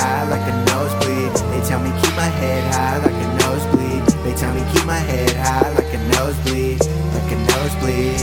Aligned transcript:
high 0.00 0.28
like 0.28 0.46
a 0.48 0.54
nosebleed. 0.70 1.32
They 1.52 1.60
tell 1.68 1.80
me 1.80 1.90
keep 2.00 2.14
my 2.16 2.30
head 2.40 2.62
high 2.74 2.98
like 2.98 3.14
a 3.14 3.28
nosebleed. 3.42 4.04
They 4.24 4.34
tell 4.34 4.52
me 4.54 4.62
keep 4.72 4.84
my 4.86 4.98
head 4.98 5.34
high 5.36 5.70
like 5.76 5.92
a 5.92 6.00
nosebleed, 6.14 6.80
like 7.14 7.30
a 7.32 7.38
nosebleed. 7.52 8.20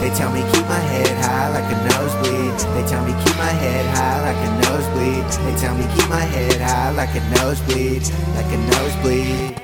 They 0.00 0.10
tell 0.18 0.32
me 0.32 0.42
keep 0.52 0.66
my 0.66 0.82
head 0.92 1.14
high 1.24 1.48
like 1.56 1.70
a 1.70 1.78
nosebleed. 1.90 2.54
They 2.74 2.84
tell 2.88 3.04
me 3.04 3.12
keep 3.24 3.36
my 3.36 3.54
head 3.62 3.86
high 3.94 4.20
like 4.26 4.42
a 4.48 4.50
nosebleed. 4.64 5.24
They 5.44 5.54
tell 5.60 5.74
me 5.76 5.86
keep 5.94 6.08
my 6.08 6.26
head 6.34 6.60
high 6.60 6.90
like 6.90 7.14
a 7.14 7.22
nosebleed, 7.36 8.02
like 8.34 8.50
a 8.52 8.58
nosebleed. 8.72 9.62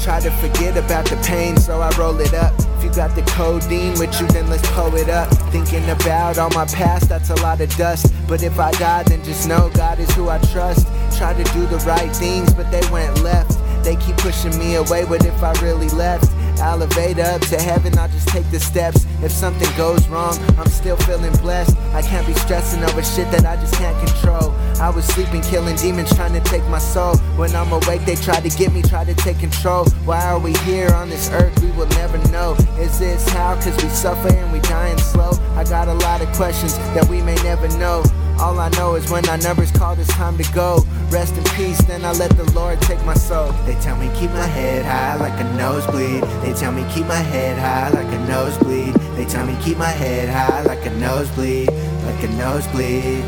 Try 0.00 0.20
to 0.20 0.30
forget 0.42 0.76
about 0.76 1.06
the 1.06 1.16
pain, 1.24 1.56
so 1.56 1.80
I 1.80 1.90
roll 1.96 2.18
it 2.20 2.34
up. 2.34 2.54
If 2.82 2.88
you 2.88 2.96
got 2.96 3.14
the 3.14 3.22
codeine 3.22 3.96
with 3.96 4.20
you, 4.20 4.26
then 4.26 4.50
let's 4.50 4.68
pull 4.72 4.96
it 4.96 5.08
up. 5.08 5.32
Thinking 5.52 5.88
about 5.88 6.36
all 6.36 6.50
my 6.50 6.64
past, 6.64 7.08
that's 7.08 7.30
a 7.30 7.36
lot 7.36 7.60
of 7.60 7.70
dust. 7.76 8.12
But 8.26 8.42
if 8.42 8.58
I 8.58 8.72
die, 8.72 9.04
then 9.04 9.22
just 9.22 9.48
know 9.48 9.70
God 9.72 10.00
is 10.00 10.10
who 10.16 10.28
I 10.28 10.38
trust. 10.50 10.88
Try 11.16 11.32
to 11.32 11.44
do 11.52 11.64
the 11.66 11.76
right 11.86 12.10
things, 12.16 12.52
but 12.52 12.72
they 12.72 12.82
went 12.90 13.22
left. 13.22 13.56
They 13.84 13.94
keep 13.94 14.16
pushing 14.16 14.58
me 14.58 14.74
away, 14.74 15.04
what 15.04 15.24
if 15.24 15.42
I 15.44 15.52
really 15.62 15.90
left? 15.90 16.24
Elevator 16.62 17.22
up 17.22 17.40
to 17.42 17.60
heaven, 17.60 17.98
I'll 17.98 18.08
just 18.08 18.28
take 18.28 18.48
the 18.50 18.60
steps. 18.60 19.04
If 19.20 19.32
something 19.32 19.68
goes 19.76 20.06
wrong, 20.08 20.38
I'm 20.56 20.68
still 20.68 20.96
feeling 20.96 21.32
blessed. 21.38 21.76
I 21.92 22.02
can't 22.02 22.26
be 22.26 22.34
stressing 22.34 22.82
over 22.84 23.02
shit 23.02 23.30
that 23.32 23.44
I 23.44 23.56
just 23.56 23.74
can't 23.74 23.98
control. 24.06 24.52
I 24.80 24.88
was 24.88 25.04
sleeping, 25.06 25.42
killing 25.42 25.76
demons, 25.76 26.14
trying 26.14 26.32
to 26.34 26.40
take 26.40 26.64
my 26.68 26.78
soul. 26.78 27.16
When 27.36 27.54
I'm 27.56 27.72
awake, 27.72 28.04
they 28.04 28.14
try 28.14 28.38
to 28.40 28.48
get 28.48 28.72
me, 28.72 28.80
try 28.80 29.04
to 29.04 29.14
take 29.14 29.40
control. 29.40 29.86
Why 30.04 30.24
are 30.24 30.38
we 30.38 30.52
here 30.58 30.90
on 30.94 31.10
this 31.10 31.30
earth? 31.30 31.60
We 31.62 31.72
will 31.72 31.88
never 31.88 32.18
know. 32.30 32.54
Is 32.78 32.98
this 32.98 33.28
how? 33.30 33.54
Cause 33.56 33.76
we 33.82 33.88
suffer 33.88 34.28
and 34.28 34.52
we 34.52 34.60
dying 34.60 34.98
slow. 34.98 35.32
I 35.56 35.64
got 35.64 35.88
a 35.88 35.94
lot 35.94 36.22
of 36.22 36.32
questions 36.34 36.78
that 36.94 37.08
we 37.08 37.22
may 37.22 37.36
never 37.42 37.68
know. 37.76 38.04
All 38.38 38.58
I 38.58 38.68
know 38.70 38.94
is 38.96 39.10
when 39.10 39.28
our 39.28 39.38
numbers 39.38 39.70
call, 39.70 39.98
it's 39.98 40.08
time 40.08 40.36
to 40.38 40.52
go. 40.52 40.84
Rest 41.10 41.36
in 41.36 41.44
peace, 41.56 41.80
then 41.84 42.04
I 42.04 42.12
let 42.12 42.30
the 42.36 42.50
Lord 42.52 42.80
take 42.82 43.04
my 43.04 43.14
soul. 43.14 43.52
They 43.66 43.74
tell 43.76 43.96
me 43.96 44.10
keep 44.18 44.30
my 44.30 44.46
head 44.46 44.84
high 44.84 45.16
like 45.16 45.38
a 45.40 45.44
nosebleed. 45.56 46.22
They 46.42 46.52
tell 46.54 46.72
me 46.72 46.84
keep 46.92 47.06
my 47.06 47.14
head 47.14 47.58
high 47.58 47.90
like 47.90 48.12
a 48.12 48.18
nosebleed. 48.26 48.94
They 49.16 49.24
tell 49.26 49.46
me 49.46 49.56
keep 49.62 49.78
my 49.78 49.88
head 49.88 50.28
high 50.28 50.62
like 50.62 50.84
a 50.86 50.90
nosebleed, 50.90 51.68
like 51.68 52.22
a 52.24 52.28
nosebleed. 52.28 53.24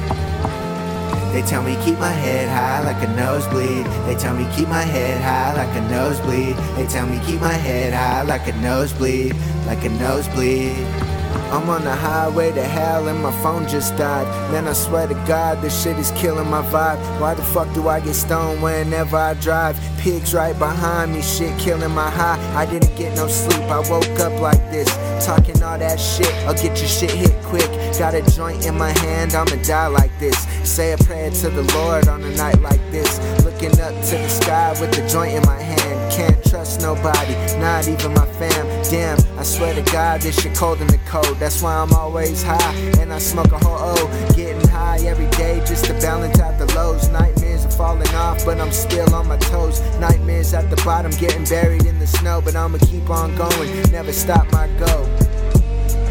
They 1.35 1.43
tell 1.43 1.65
me 1.65 1.77
keep 1.85 1.99
my 1.99 2.11
head 2.11 2.49
high 2.49 2.85
like 2.85 3.03
a 3.03 3.13
nosebleed. 3.17 3.87
They 4.07 4.15
tell 4.15 4.37
me 4.37 4.47
keep 4.55 4.69
my 4.69 4.83
head 4.83 5.21
high 5.21 5.53
like 5.57 5.77
a 5.77 5.81
nosebleed. 5.91 6.57
They 6.77 6.87
tell 6.87 7.07
me 7.07 7.21
keep 7.27 7.41
my 7.41 7.53
head 7.53 7.93
high 7.93 8.23
like 8.23 8.47
a 8.47 8.53
nosebleed, 8.59 9.35
like 9.67 9.85
a 9.85 9.89
nosebleed. 9.89 11.14
I'm 11.53 11.69
on 11.69 11.85
the 11.85 11.95
highway 11.95 12.53
to 12.53 12.63
hell 12.63 13.09
and 13.09 13.23
my 13.23 13.33
phone 13.43 13.69
just 13.69 13.97
died. 13.97 14.27
Man, 14.51 14.67
I 14.67 14.73
swear 14.73 15.07
to 15.07 15.15
God, 15.27 15.63
this 15.63 15.83
shit 15.83 15.99
is 15.99 16.11
killing 16.13 16.49
my 16.49 16.63
vibe. 16.63 16.99
Why 17.21 17.35
the 17.35 17.43
fuck 17.43 17.73
do 17.75 17.89
I 17.89 18.01
get 18.01 18.15
stoned 18.15 18.63
whenever 18.63 19.17
I 19.17 19.35
drive? 19.35 19.79
Pigs 19.99 20.35
right 20.35 20.59
behind 20.59 21.13
me, 21.13 21.23
shit 21.23 21.57
killing 21.59 21.93
my 21.93 22.11
high. 22.11 22.39
I 22.55 22.67
didn't 22.67 22.95
get 22.97 23.17
no 23.17 23.29
sleep, 23.29 23.63
I 23.71 23.79
woke 23.89 24.21
up 24.21 24.41
like 24.41 24.71
this. 24.71 24.89
Talking 25.25 25.63
all 25.63 25.79
that 25.79 26.01
shit, 26.01 26.33
I'll 26.47 26.55
get 26.55 26.79
your 26.79 26.89
shit 26.89 27.11
hit 27.11 27.35
quick. 27.45 27.71
Got 27.99 28.15
a 28.15 28.23
joint 28.33 28.67
in 28.67 28.77
my 28.77 28.91
hand, 28.99 29.35
I'ma 29.35 29.57
die 29.63 29.87
like 29.87 30.17
this. 30.19 30.37
Say 30.69 30.93
a 30.93 30.99
prayer 30.99 31.31
to 31.31 31.51
the 31.51 31.63
Lord 31.75 32.09
on 32.09 32.23
a 32.23 32.31
night 32.37 32.61
like 32.61 32.81
this. 32.91 33.19
Looking 33.45 33.79
up 33.81 33.95
to 34.07 34.17
the 34.17 34.29
sky 34.29 34.75
with 34.81 34.93
the 34.93 35.07
joint 35.09 35.35
in 35.35 35.43
my 35.47 35.61
hand. 35.61 35.94
Can't 36.15 36.45
trust 36.45 36.81
nobody, 36.81 37.35
not 37.59 37.89
even 37.89 38.15
my 38.15 38.25
fam. 38.39 38.65
Damn, 38.89 39.19
I 39.37 39.43
swear 39.43 39.75
to 39.75 39.83
God, 39.91 40.21
this 40.21 40.41
shit 40.41 40.55
cold 40.55 40.81
in 40.81 40.87
the 40.87 41.01
cold. 41.09 41.41
That's 41.41 41.61
why 41.61 41.75
I'm 41.75 41.93
always 41.93 42.41
high, 42.41 42.75
and 43.01 43.13
I 43.13 43.19
smoke 43.19 43.51
a 43.51 43.59
whole 43.59 43.99
O. 43.99 44.29
Getting 44.37 44.69
high 44.69 44.99
every 44.99 45.27
day 45.31 45.61
just 45.67 45.87
to 45.87 45.93
balance 45.95 46.39
out 46.39 46.57
the 46.57 46.73
lows. 46.77 47.09
Nightmares 47.09 47.65
are 47.65 47.71
falling 47.73 48.15
off, 48.15 48.45
but 48.45 48.61
I'm 48.61 48.71
still 48.71 49.13
on 49.13 49.27
my 49.27 49.39
toes. 49.39 49.81
Nightmares 49.99 50.55
at 50.55 50.71
the 50.71 50.77
bottom, 50.85 51.11
getting 51.19 51.45
buried 51.47 51.85
in 51.85 51.99
the 51.99 52.07
snow. 52.07 52.41
But 52.41 52.55
I'ma 52.55 52.79
keep 52.79 53.11
on 53.11 53.35
going, 53.35 53.83
never 53.91 54.13
stop 54.13 54.47
my 54.53 54.69
go. 54.79 55.05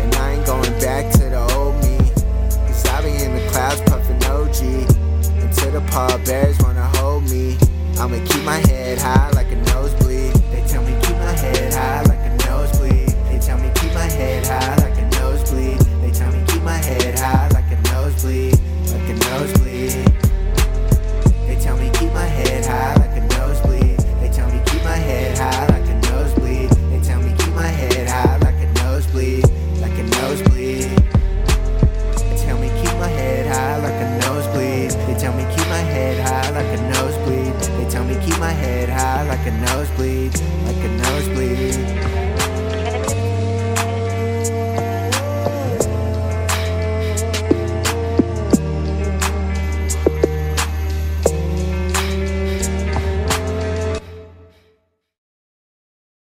And 0.03 0.13
I 0.15 0.33
ain't 0.33 0.45
going 0.45 0.73
back 0.81 1.13
to 1.13 1.29
the 1.29 1.47
old 1.55 1.75
me. 1.75 1.97
Cause 2.67 2.85
I 2.87 3.01
be 3.03 3.23
in 3.23 3.35
the 3.35 3.49
clouds 3.51 3.79
puffing 3.89 4.21
OG. 4.25 4.59
Until 5.41 5.71
the 5.71 5.83
pallbearers 5.91 6.59
wanna 6.59 6.87
hold 6.97 7.23
me. 7.29 7.57
I'ma 7.99 8.17
keep 8.25 8.43
my 8.43 8.57
head 8.67 8.97
high 8.97 9.29
like 9.31 9.42
help 38.03 38.19
me 38.19 38.25
keep 38.25 38.39
my 38.39 38.51
head 38.51 38.89
high 38.89 39.23
like 39.27 39.45
a 39.47 39.51
nosebleed, 39.51 40.33
like 40.65 40.75
a 40.75 40.89
nosebleed. 40.89 42.32